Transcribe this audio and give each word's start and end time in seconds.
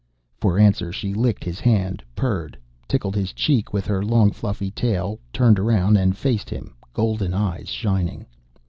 For 0.35 0.57
answer, 0.57 0.91
she 0.91 1.13
licked 1.13 1.43
his 1.43 1.59
hand, 1.59 2.01
purred, 2.15 2.57
tickled 2.87 3.15
his 3.15 3.33
cheek 3.33 3.71
with 3.71 3.85
her 3.85 4.03
long 4.03 4.31
fluffy 4.31 4.71
tail, 4.71 5.19
turned 5.31 5.59
around 5.59 5.95
and 5.95 6.17
faced 6.17 6.49
him, 6.49 6.73
golden 6.91 7.35
eyes 7.35 7.69
shining. 7.69 8.25